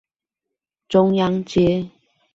[0.89, 1.91] 中央街